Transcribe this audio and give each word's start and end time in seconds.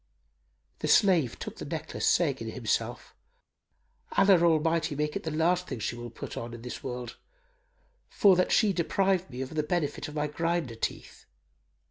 '"The 0.79 0.87
slave 0.87 1.37
took 1.37 1.57
the 1.57 1.65
necklace, 1.65 2.07
saying 2.07 2.37
in 2.39 2.49
himself, 2.49 3.13
"Allah 4.17 4.41
Almighty 4.43 4.95
make 4.95 5.15
it 5.15 5.21
the 5.21 5.29
last 5.29 5.67
thing 5.67 5.77
she 5.77 5.95
shall 5.95 6.09
put 6.09 6.35
on 6.35 6.55
in 6.55 6.63
this 6.63 6.81
world, 6.83 7.17
for 8.09 8.35
that 8.35 8.51
she 8.51 8.73
deprived 8.73 9.29
me 9.29 9.41
of 9.41 9.53
the 9.53 9.61
benefit 9.61 10.07
of 10.07 10.15
my 10.15 10.25
grinder 10.25 10.73
teeth!" 10.73 11.27